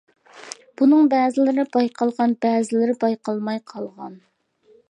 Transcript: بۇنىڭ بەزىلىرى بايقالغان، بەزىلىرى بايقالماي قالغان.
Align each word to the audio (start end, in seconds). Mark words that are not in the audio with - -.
بۇنىڭ 0.81 1.11
بەزىلىرى 1.11 1.67
بايقالغان، 1.77 2.35
بەزىلىرى 2.47 2.99
بايقالماي 3.05 3.65
قالغان. 3.75 4.21